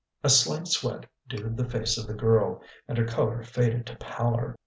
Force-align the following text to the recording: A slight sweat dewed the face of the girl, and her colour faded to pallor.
A 0.23 0.29
slight 0.29 0.67
sweat 0.67 1.05
dewed 1.29 1.57
the 1.57 1.69
face 1.69 1.95
of 1.95 2.07
the 2.07 2.15
girl, 2.15 2.63
and 2.87 2.97
her 2.97 3.05
colour 3.05 3.43
faded 3.43 3.85
to 3.85 3.95
pallor. 3.97 4.57